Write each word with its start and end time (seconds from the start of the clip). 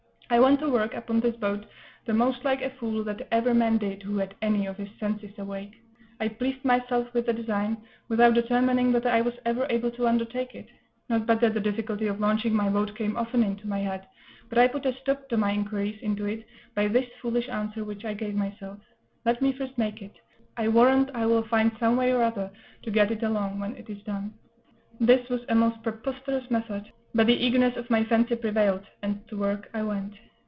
I 0.33 0.39
went 0.39 0.61
to 0.61 0.69
work 0.69 0.93
upon 0.93 1.19
this 1.19 1.35
boat 1.35 1.65
the 2.05 2.13
most 2.13 2.45
like 2.45 2.61
a 2.61 2.69
fool 2.69 3.03
that 3.03 3.27
ever 3.33 3.53
man 3.53 3.77
did 3.79 4.01
who 4.03 4.15
had 4.17 4.33
any 4.41 4.65
of 4.65 4.77
his 4.77 4.87
senses 4.97 5.33
awake. 5.37 5.73
I 6.21 6.29
pleased 6.29 6.63
myself 6.63 7.13
with 7.13 7.25
the 7.25 7.33
design, 7.33 7.79
without 8.07 8.35
determining 8.35 8.93
whether 8.93 9.09
I 9.09 9.19
was 9.19 9.33
ever 9.43 9.67
able 9.69 9.91
to 9.91 10.07
undertake 10.07 10.55
it; 10.55 10.69
not 11.09 11.25
but 11.25 11.41
that 11.41 11.53
the 11.53 11.59
difficulty 11.59 12.07
of 12.07 12.21
launching 12.21 12.53
my 12.55 12.69
boat 12.69 12.95
came 12.95 13.17
often 13.17 13.43
into 13.43 13.67
my 13.67 13.79
head, 13.79 14.07
but 14.47 14.57
I 14.57 14.69
put 14.69 14.85
a 14.85 14.93
stop 14.93 15.27
to 15.27 15.35
my 15.35 15.51
inquiries 15.51 15.99
into 16.01 16.25
it 16.27 16.47
by 16.75 16.87
this 16.87 17.09
foolish 17.21 17.49
answer 17.49 17.83
which 17.83 18.05
I 18.05 18.13
gave 18.13 18.33
myself 18.33 18.79
"Let 19.25 19.41
me 19.41 19.51
first 19.51 19.77
make 19.77 20.01
it; 20.01 20.15
I 20.55 20.69
warrant 20.69 21.11
I 21.13 21.25
will 21.25 21.43
find 21.43 21.73
some 21.77 21.97
way 21.97 22.13
or 22.13 22.23
other 22.23 22.49
to 22.83 22.89
get 22.89 23.11
it 23.11 23.21
along 23.23 23.59
when 23.59 23.75
it 23.75 23.89
is 23.89 24.01
done." 24.03 24.33
This 24.97 25.27
was 25.27 25.41
a 25.49 25.55
most 25.55 25.83
preposterous 25.83 26.49
method; 26.49 26.89
but 27.13 27.27
the 27.27 27.33
eagerness 27.33 27.75
of 27.75 27.89
my 27.89 28.05
fancy 28.05 28.35
prevailed, 28.37 28.85
and 29.01 29.27
to 29.27 29.35
work 29.37 29.69
I 29.73 29.81
went. 29.83 30.13